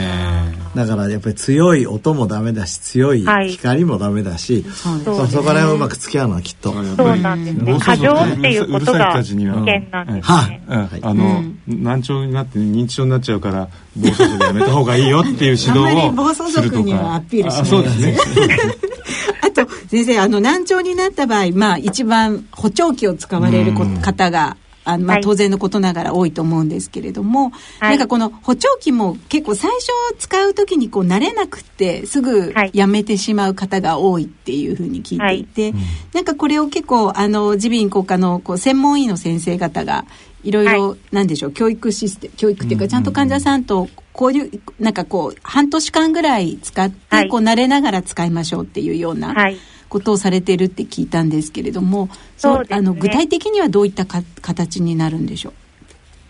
[0.74, 6.72] だからやっぱり強い音もダメだし、強い光もダメだし、はい、そそこら辺をうまく付き合うのはきっと。
[6.72, 7.78] そうなんですね。
[7.78, 10.20] 過剰っていうことが危険なんですね。
[10.22, 10.60] はい。
[11.02, 15.82] あの、難聴になって認知症になっちゃうから、暴走族やめた方がいいよっていう指導をするとか。
[15.82, 17.66] あんまり暴走族にはアピールしない。
[17.66, 18.16] そうですね。
[19.42, 35.82] あと先生あの難聴になった場合、まあ、一番補聴器を使われる方があのまあ、当然のことながら多いと思うんですけれども、はい、なんかこの補聴器も結構最初使う時にこう慣れなくてすぐやめてしまう方が多いっていうふうに聞いていて、はい、
[36.14, 40.06] なんかこれを結構あの耳鼻咽喉科のこう専門医の先生方が
[40.42, 40.66] いろい。
[40.66, 49.34] ろ、なんでしょう教育システム教育っていうかちゃんと患者さんと交流なんかこう半年間ぐらい使って、こう慣れながら使いましょうっていうような。
[49.34, 49.56] はい。
[49.90, 55.52] ことをされているって聞いたんですけれども、そう、ね、あの具体的にはどういったか形になるんでしょう？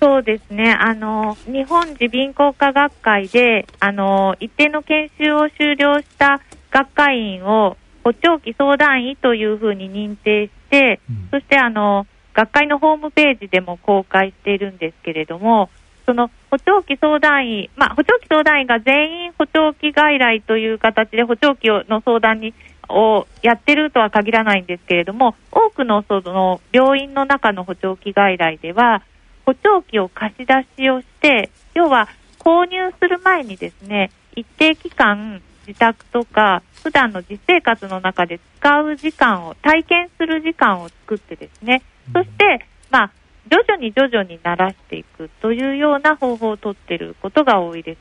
[0.00, 0.72] そうですね。
[0.72, 12.06] あの、日本耳鼻咽喉科学会で、あの、一定の研修を終了した学会員を補聴器相談医というふうに認定して、うん、そしてあの、
[12.40, 15.68] 学会のホームページでも公開しているんですけれども、
[16.06, 22.54] その補聴器相談員、まあ、補聴器相談員が全員補聴器外来という形で補聴器の相談に
[22.88, 29.02] をやってるとは限らないんですけれども、多くのその病院の中の補聴器外来では、
[29.44, 43.12] 補聴器を貸し出しをして、要は購入する前にですね、一定期間、自宅とか、普段の実生活の中で使う時間を、体験する時間を作ってですね、そして、まあ、
[43.50, 47.98] 徐々に徐々に慣らしていくというような方法をとっていることが多いです。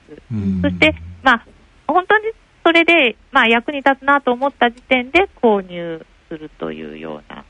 [0.61, 1.45] そして、まあ、
[1.87, 2.31] 本当に
[2.63, 7.43] それで、まあ、役に立つなと思った時点で購入するというような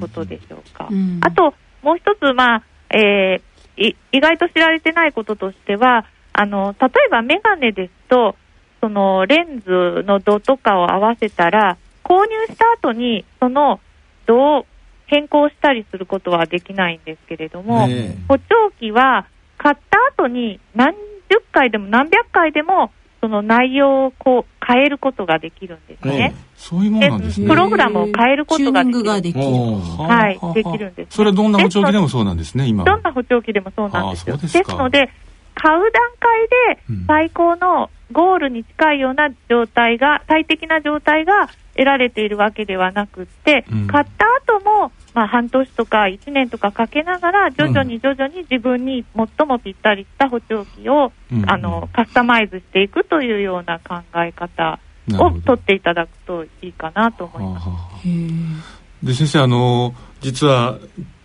[0.00, 0.88] ことでしょうか。
[0.90, 8.36] うん、あと、もう一つ、まあ、えー、意外と知られてないこととしては、あの、例えばメガネですと、
[8.80, 13.80] そのレンズの度とかを合わせたら、購入した後にその
[14.26, 14.66] 度を
[15.12, 17.86] 変更したりすることはできないんですけれども、
[18.28, 18.44] 補聴
[18.80, 19.26] 器は
[19.58, 20.94] 買った後に何
[21.30, 26.34] 十回でも何百回でもその内容をこう変えることができるんですね。
[26.56, 27.46] そういうものなんですね。
[27.46, 29.04] プログラムを変えることができる。
[29.04, 29.44] ができる。
[29.44, 32.84] はい、できるんです、それはどんな補聴器でもそうなんですね、今。
[32.84, 34.38] どんな補聴器でもそうなんですよ。
[34.38, 35.10] ですので、
[35.54, 59.06] 買う段階で最高のゴールに近いような状態が、最適な状態が得られているわけではなくって、うん、買った後もまあ、半年とか1年とかかけながら、徐々に徐々に自分に最もぴったりした補聴器を、うん、あのカスタマイズしていくというような考え方を取っていただくといいかなと思います。
[59.06, 60.78] で先生あの実は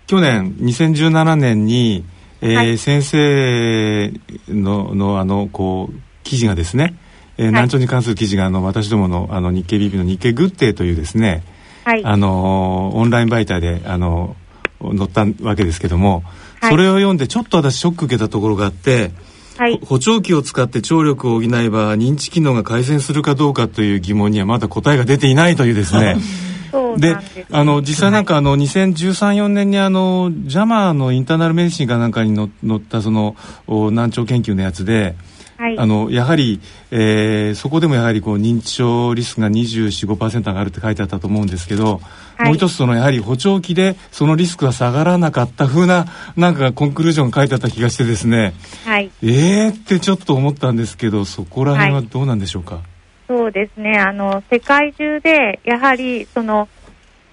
[0.08, 2.04] 去年2017年に、
[2.42, 4.12] えー、はい、先生
[4.48, 6.96] ののあのこう記事がですね、
[7.38, 11.44] えー、難聴に関する記事があの私どものあの日経 BP の日経グッデイというですね、
[11.88, 14.36] はい、あのオンライン媒体であの
[14.82, 16.22] 載ったわけですけども、
[16.60, 19.12] はい、それを読んでちょっと私ショック受けたところがあって、
[19.58, 26.18] はい、補聴器を使って聴力を補えば認知機能が改善するかどうかという疑問にはまだ答えが出ていないというですね。
[27.00, 27.16] で
[27.52, 35.16] あの実際なんかあの2013-14年にあのジャマーのインターナルメディシンかなんかに載ったその難聴研究のやつで
[35.58, 42.00] はい、あのやはり、えー、そこでもやはりこう認知症リスクが24、5%上がるって書いてあったと思うんですけど、
[42.38, 48.54] はい、もう一つそのやはり補聴器でそのリスクが下がらなかった風ななんかコンクルージョン書いてあった気がしてですね、
[48.86, 52.84] はい、ええー、ってちょっと思ったんですけどそこら辺はどうなんでしょうか、はい、
[53.28, 53.98] そうですね。
[53.98, 56.70] あの世界中でやはりその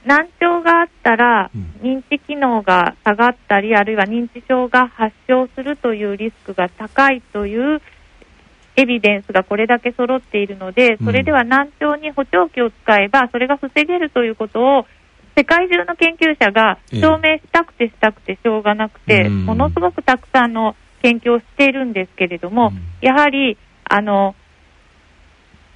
[0.06, 1.50] 難聴があったら、
[1.82, 7.80] 認知機能が下がったり、あるいは認知症が発症するというリスクが高いという
[8.76, 14.86] エビデンスがこれだけ揃っているので、それでは難聴に補聴器を使えば、それが防げるということを、
[15.36, 24.34] 世界中の研究者が証明したくてしたくてしょうがなくて、ものすごくたくさんの研究をしているんですけれども、やはり、あの、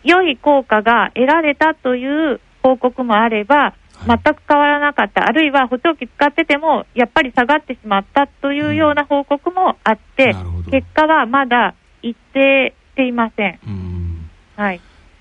[0.04, 3.74] 良い効果が得られたという報告もあれば、
[4.06, 13.58] 全く変わらなかった、あるいは補聴器使ってても、やっぱり下がってしまったというような報告もあって、うん、結果はまだ一定していません。
[13.64, 14.30] うん。
[14.56, 14.80] はい、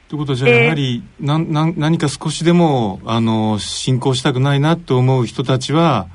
[0.10, 6.08] ということは、じゃあ、やはりなな何か少しでもあの進行したくないなと思う人たちは、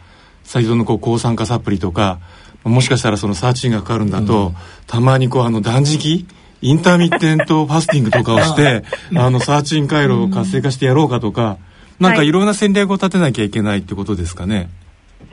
[0.43, 2.19] 先ほどのこう抗酸化サプリとか、
[2.65, 4.55] もしかしたらそのサーチンがかかるんだと、うん、
[4.89, 6.27] たまにこうあの断食
[6.61, 8.85] インターミッテントファスティングとかをして
[9.17, 11.59] あのサーチン回路を活性化してやろうかとか、
[12.01, 12.33] なんかい。
[12.33, 14.57] ろんな戦略を立てなきゃいけないってことですかね。
[14.57, 14.69] はい、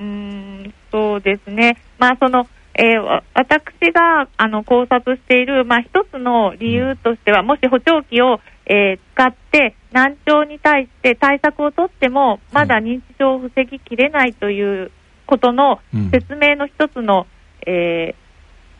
[0.01, 2.47] うんそうですね、まあその
[2.81, 14.91] えー、私があの考察している、まあ、一つの理由としては、もし補聴器を、えー、使って難聴に対して対策を取っても、まだ認知症を防ぎきれないという
[15.25, 17.27] ことの説明の一つの、
[17.67, 18.15] うん、え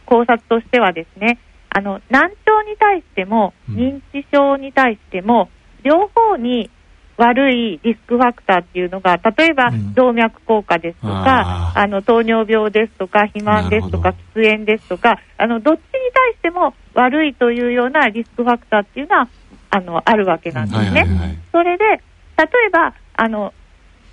[0.06, 1.38] ー、考察としてはですね、
[1.70, 5.50] あの難聴に対しても、認知症に対しても、
[5.84, 6.70] 両方に
[7.20, 19.28] 悪いリスクファクターっていうのが、例えば動脈硬化ですとか、うん、あの糖尿病ですとか、肥満ですとか、喫煙ですとか、あのどっちに対しても悪いというようなリスクファクターっていうのは
[19.70, 21.08] あのあるわけなんですね。
[21.52, 21.98] それで、例
[22.68, 23.54] えばあの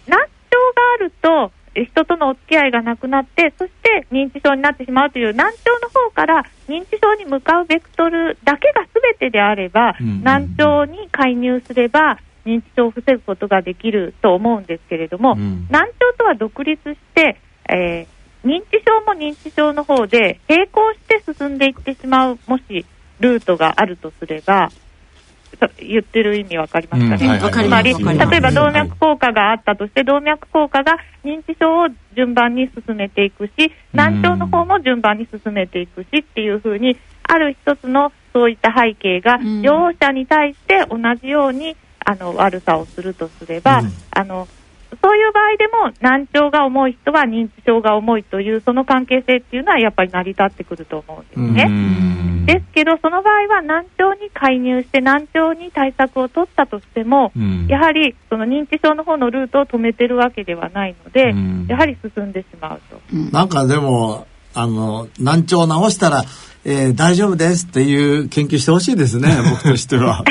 [0.09, 17.37] 難聴があると、人とのお付き合いがなくなって、そして認知症になってしまうという難聴の方から認知症に向かうベクトルだけがすべてであれば、難聴に介入すれば、認知症を防ぐことができると思うんですけれども、うん、難聴とは独立して、
[17.69, 22.87] えー、認知症も認知症の方で並行して進んでいってしまう、もし
[23.19, 24.71] ルートがあるとすれば、
[25.79, 33.53] 言ってる意味わかりますかね、うんつまり、例えば動脈硬化があったとして、動脈硬化が認知症を順番に進めていくし、
[33.93, 41.77] 難聴の方も順番に進めていくしっていうふうに、ある一つのそういった背景が、両者に対して同じように
[42.07, 44.47] あの悪さをするとすれば、うん、あの
[45.03, 52.47] そういう場合でも難聴が重い人は認知症が重いというその関係性っていうのはやっぱり成り立ってくると思うんですね。
[52.47, 61.35] ですけどその場合は難聴に介入して難聴に対策を取ったとしても、うん、やはりその認知症の方のルートを止めてるわけではないので、
[61.69, 63.01] やはり進んでしまうと。
[63.33, 66.25] なんかでもあの難聴を治したら
[66.69, 70.25] えー、大丈夫ですっていう研究してほしいですね、 僕としては。
[70.27, 70.31] はい、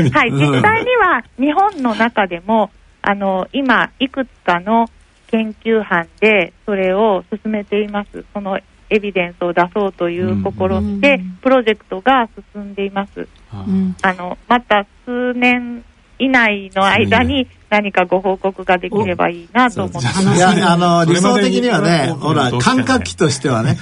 [0.00, 0.36] 実際に
[0.96, 2.70] は日本の中でも、
[3.02, 4.88] あの今、いくつかの
[5.26, 8.24] 研究班でそれを進めています。
[8.32, 13.26] そのエビデンスを出そうという試みで、プロジェクトが進んでいます。
[13.50, 15.82] あのまた数年
[16.18, 20.36] 以内の間に何かご報告ができればいいなと思ってます。
[20.36, 23.76] いや、あの、理想的にはね、ほら、感覚器としてはね、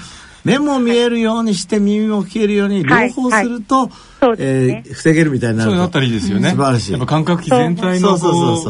[0.45, 6.51] 目も見えるようにして耳も聞けるように両方すると、はいえー、防げるみたいになるそうなったらいいですよね。
[6.51, 6.93] 素晴らしい。
[6.93, 8.19] やっぱ感覚器全体の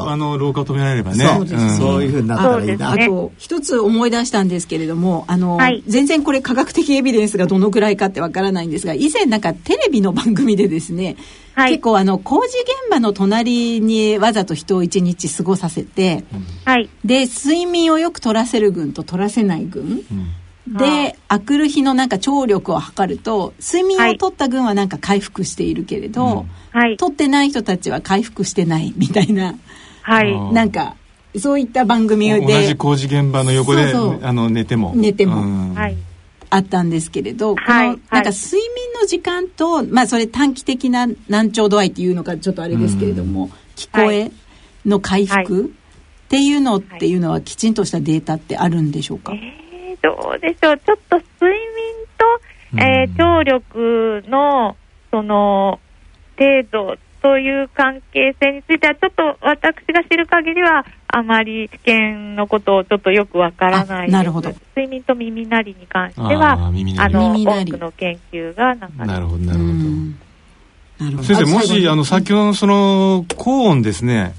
[0.09, 1.25] あの老化を止められればね。
[1.25, 1.47] そう,、
[1.77, 2.93] そういうふうになったらいいな。
[2.93, 11.17] あと一つ思い出したんですけれども、あの、はい、全然これ科学的エビデンスがどのくらいかってわからないんですが、以前なんかテレビの番組でですね。
[11.55, 16.25] はい、結構あの工事現場の隣にわざと人を一日過ごさせて、
[16.65, 19.83] はい、で睡眠をよく取らせる群と取らせない群、
[20.67, 20.77] うん。
[20.77, 29.55] で、あくる日のなんか聴力を測ると睡眠をとった群はなんか回復しているけれど、はい、取ってない人たちは回復してないみたいな、
[30.03, 30.97] はい、なんか
[31.39, 32.41] そういった番組で。
[32.41, 34.93] 同じ工事現場の横であの寝ても。
[34.95, 35.97] 寝ても、はい、
[36.55, 44.31] あったんですけれど、このなんか睡眠の時間と、まあそれ短期的な難聴度合いっていうのかちょっとあれですけれども、聞こえ
[44.87, 49.65] の回復っていうのっていうのはきちんとしたデータってあるんでしょうか、えー
[50.03, 51.59] どうでしょう、ちょっと睡眠
[52.19, 52.41] と、
[52.79, 54.77] えー、聴力の
[55.11, 55.81] その
[56.37, 64.51] 程度という関係性については、ちょっと私が知る限りは、あまり試験のことをちょっとよくわからないなるほど。
[64.77, 71.23] 睡眠と耳鳴りに関しては、あの多くの研究がななるほど、なるほど。
[71.23, 74.35] 先生、もし、あの、先ほどのその、高音ですね、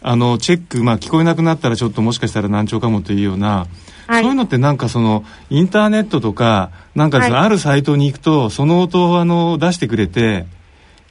[0.00, 3.66] あの、チェック、まあ、聞こえなくなったらちょっともしかしたら難聴かもというような、
[4.06, 10.46] はい、そういうのってなんかそのインターネットとかなんかそのあるサイトに行くとその音をあの出してくれて、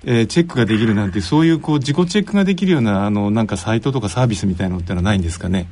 [0.05, 5.67] えー、チェックができるなんてそういうこう自己チェックができるようなあのなんかサイトとかサービスみたいなのってのはないんですかね？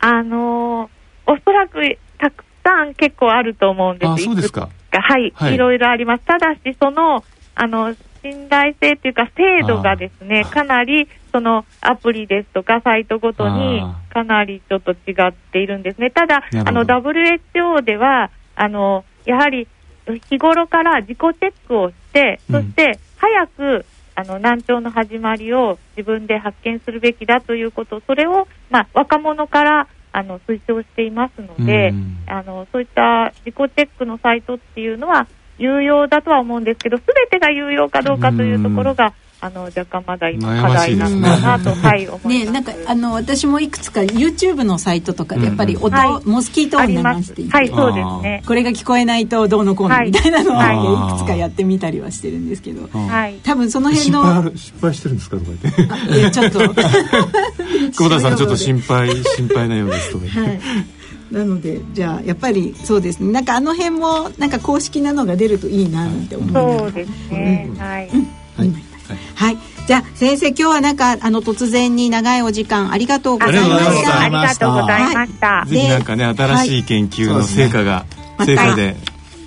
[0.00, 1.80] あのー、おそらく
[2.18, 4.12] たくさん結構あると思うんです。
[4.12, 4.68] あそうですか。
[4.90, 6.24] はい、はい、いろいろあります。
[6.24, 16.10] ただしそのあの信頼性というか精度がですねかなりそのアプリですとかサイトごとにかなりちょっと違っているんですね。
[16.10, 19.66] ただ、あの WHO ではあのやはり
[20.28, 23.86] 日頃から自己チェックをして、そして早く
[24.40, 31.94] 難聴の始まりを自分で発見するべきだということそれを、まあ、若者からあの推奨していますので、
[32.26, 39.14] あのそういった自己チェックのサイトっていうのは有用だとは思うんですけど、すべてが有用かどうかというところが、
[39.44, 42.46] あの若干まだ今課題なのかなと、はい、思います。
[42.46, 48.44] ねなんかあの私もいくつか YouTube のサイトとかでやっぱり音、うん、モスキート音流していて、はい、そうですね。
[48.46, 51.18] これが聞こえないとどうのこうのみたいなのをい。
[51.18, 56.18] くつかやってみたりはしてるんですけど、はい、多分その辺の失敗してるんですかとか言って。
[56.20, 56.60] いやちょっと。
[57.98, 60.60] 久保田さんちょっと心配 心配なようですとか言って、はい。
[61.32, 63.32] なのでじゃあやっぱりそうですね。
[63.32, 68.91] なんかあの辺もなんか公式なのが出るといいなって思うそうですね、うん、はい、うん、はい、
[69.34, 78.06] はいじゃあ先生今日はなんかあの突然に長いお時間ありがとうございましたありがとうございました、はい、ぜひなんかね新しい研究の成果が、
[78.38, 78.96] はい、成果で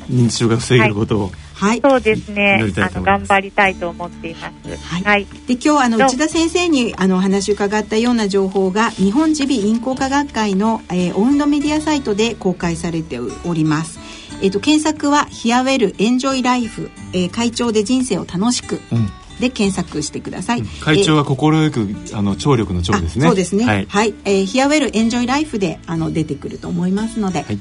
[0.10, 2.60] 認知症が防げることを、はい、そうですね。
[2.78, 4.78] あの頑張りたいと思っています。
[4.78, 5.04] はい。
[5.04, 14.00] はい、で今日あの内田先生にあのお話を伺ったような情報が日本耳鼻咽喉科学会の、えー、オウンドメディアサイトで公開されております。
[14.42, 18.82] えっ、ー、と検索はヒアウェルエンジョイライフ、えー、会長で人生を楽しく。
[18.92, 19.10] うん
[19.40, 20.64] で検索してください。
[20.64, 23.26] 会長は心よくあの聴力の聴ですね。
[23.26, 23.66] そうですね。
[23.66, 27.60] はい、はい、えー、ヒアウェルエンジョイライフであの出てくると思いますので、はい、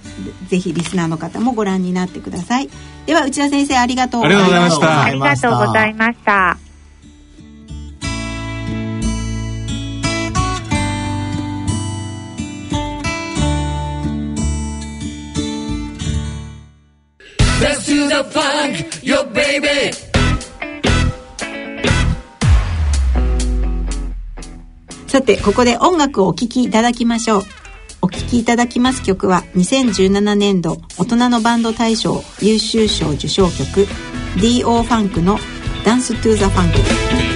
[0.49, 2.69] ぜひリスナーの方もご覧になってください。
[3.07, 5.03] では内田先生ありがとうございました。
[5.05, 6.59] ありがとうございました。
[17.61, 20.14] Let's do the funk, yo baby.
[25.15, 27.43] さて、ここで音楽をお聴きいただきましょう。
[28.03, 33.87] お聴きいただきます曲は2017年度大人のバンド大賞優秀賞受賞曲
[34.41, 34.83] D.O.
[34.83, 35.39] ファンクの
[35.85, 37.34] ダンストゥーザファンク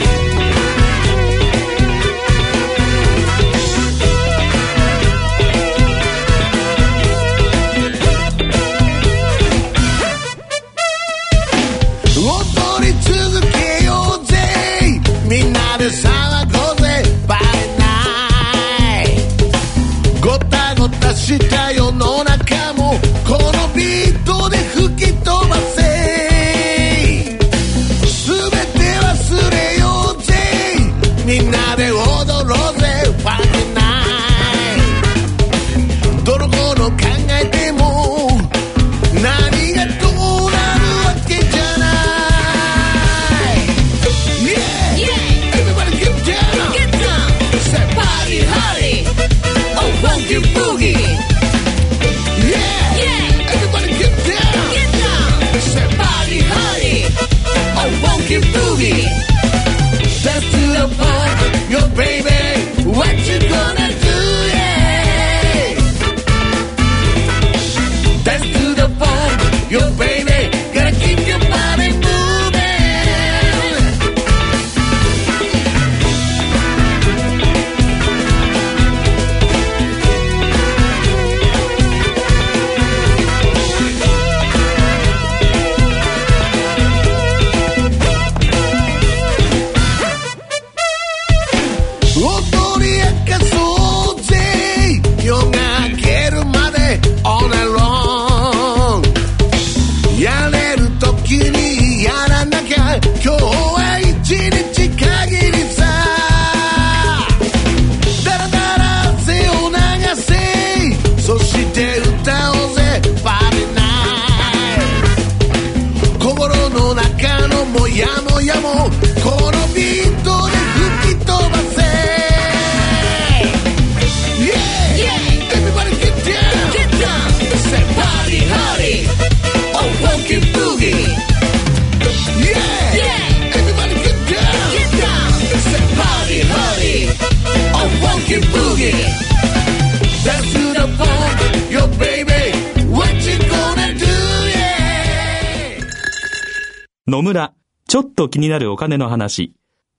[147.19, 147.53] 野村、
[147.89, 149.53] ちょっと気になるお金の話。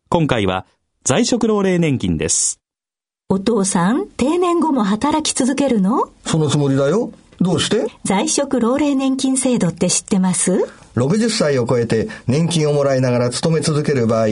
[0.08, 0.66] 今回は
[1.04, 2.62] 在職老齢年金です。
[3.28, 6.14] お父さん、定年後も働き続けるの？
[6.26, 7.12] そのつもりだよ。
[7.42, 7.88] どうして？
[8.06, 10.66] 在職老齢年金制度って知ってます
[10.96, 14.28] ?60 歳を超えて年金をもらいながら勤め続ける場合、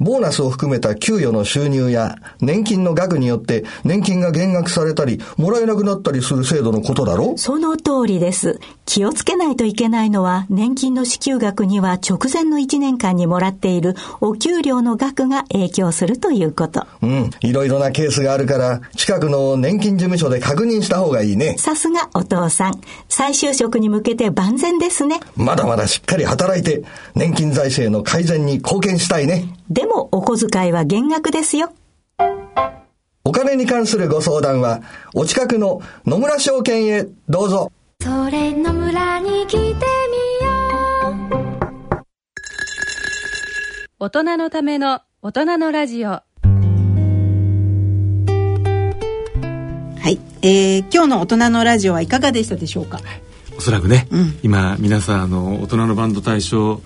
[0.00, 8.58] ボーナスを含めた給与の収入や年金の額によって年金が減額されたり、もらえなくなったりする制度のことだろその通りです。
[8.86, 16.86] 気をつけないといけないのは、年金の支給額には直前の1年間にもらっているお給料の額が影響するということ。
[17.02, 21.56] うん、いろいろなケースがあるから、近くの年金事務所で確認した方がいいね。
[21.58, 22.80] さすがお父さん。
[23.08, 25.20] 再就職に向けて万全ですね。
[25.36, 26.82] まだまだしっかり働いて、
[27.14, 29.44] 年金財政の改善に貢献したいね。
[29.68, 31.72] でも、お小遣いは減額ですよ。
[33.24, 34.80] お金に関するご相談は、
[35.14, 37.72] お近くの野村証券へどうぞ。
[38.02, 39.74] それ野村に来てみよ
[41.30, 42.04] う。
[43.98, 46.08] 大人のための大人のラジオ。
[46.08, 46.22] は
[50.06, 53.00] い、えー、今日の大人のラジオはいかがでしたでしょうか？
[53.58, 56.80] おそらくね、うん、今皆さんあの大人のバンド大賞、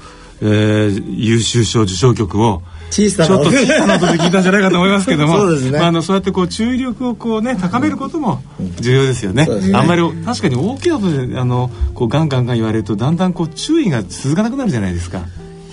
[0.45, 3.29] えー、優秀賞受賞曲を小さな。
[3.29, 8.43] ちょっと小さな音で聞いたんじゃないかと思いますけどもそうですね、まあ、あのそうやってこう注意力をこうね高めることも
[8.79, 9.47] 重要ですよね。
[9.49, 15.23] うん、あんまり確かに大きな音であのこうガンガンガン言われるとだんだんこう注意が続かなくなるじゃないですか。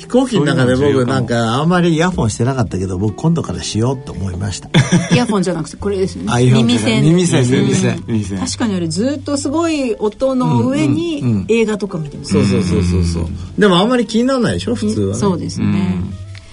[0.02, 4.70] 飛行機の中で僕なんかあんまりイヤホンしてなかったけど僕今度からしようと思いました。
[5.14, 6.52] イヤホンじゃなくてこれですよね。
[6.52, 8.04] 耳栓耳栓耳栓。
[8.08, 8.40] 耳栓。
[8.40, 13.28] 確かにあれずっとすごい音の上に映画とか見てます、そうそうそうそうそう。
[13.60, 16.04] でもあんまり気にならないでしょ普通は、ね、そうですね、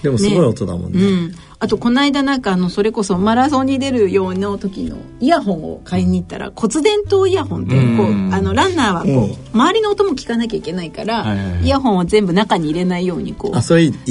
[0.03, 13.55] でもすごい音だもんね、うんあとこの間なんかあのそれこそマラソンに出るような時のイヤホンを買いに行ったら骨伝導イヤホンってこうあのランナーはこう周りの音も聞かなきゃいけないからイヤホンを全部中に入れないようにこう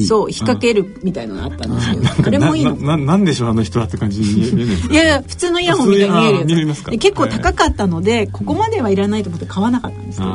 [0.06, 2.76] そう引っ掛けるみたいなのがあったんですけどあれもいいの？
[2.76, 10.30] ななんでしょうあの人はって感じに見えるいやいや普通のイヤホンみたいに見えるやつ結構高かったのでここまではいらないと思って買わなかったんですけど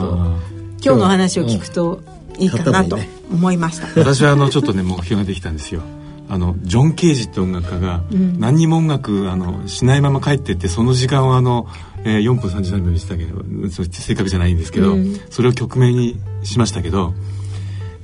[0.83, 2.01] 今日の話を聞くと
[2.39, 2.97] いいかなと
[3.31, 3.87] 思いました。
[3.99, 5.83] 私はあのちょっとね目標ができたんですよ
[6.29, 8.01] あのジョン・ケージって音楽家が
[8.37, 11.67] 何にも音楽あのしないまま帰ってってその時間はあの、
[12.05, 17.13] えー、4分33秒でしたけど正確じゃないんですけど、うん、それを曲名にしましたけど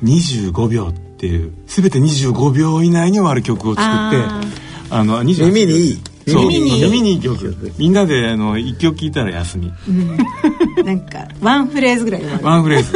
[0.04, 4.50] 25秒っていう全て25秒以内に終わる曲を作って
[4.92, 6.02] あの耳にいい。
[6.28, 7.74] 耳に耳にいい曲。
[7.78, 12.94] みんなであの一曲聴いたら休み、うん、なんかワンフレーズぐらいワンフレーズ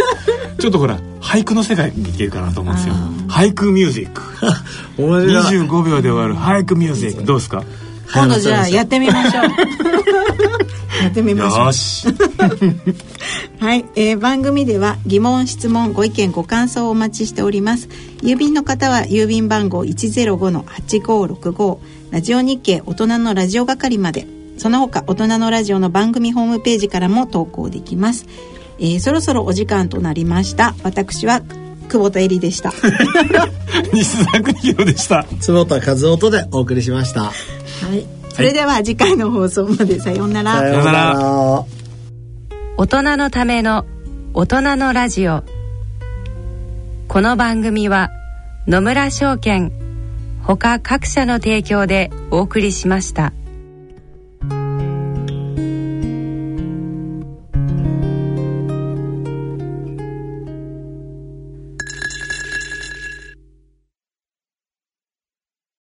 [0.60, 2.93] ちょっとほら俳句の世界にいけるかなと思うんですよ。
[3.28, 4.22] 俳句ミュージック。
[4.97, 7.24] 25秒で終わる俳句ミュージック。
[7.24, 7.64] どうですか？
[8.14, 9.43] 今度じゃあやってみましょう。
[11.04, 11.66] やってみましょう。
[11.66, 12.08] よし。
[13.60, 17.89] はい、えー、番組では疑問質問ご意見ご感想をお待ちしております。
[18.22, 21.78] 郵便の方は郵便番号105-8565
[22.12, 24.28] ラジオ日経大人のラジオ係まで。
[24.56, 28.28] その他大人のラジオの番組ホームページからも投稿できます
[28.80, 30.76] えー、そろそろお時間となりました。
[30.84, 31.41] 私は
[31.89, 32.71] 久保田恵里でした。
[33.93, 35.26] 西田邦弘でした。
[35.39, 37.24] 坪田和夫とでお送りしました。
[37.24, 37.32] は
[37.95, 38.05] い。
[38.30, 40.59] それでは次回の放送までさようなら。
[40.59, 41.65] さようなら。
[42.78, 43.86] 大人のための
[44.34, 45.43] 大人のラジオ。
[47.07, 48.09] この番組は
[48.67, 49.71] 野村証券
[50.41, 53.34] ほか各社の提供でお送りしました。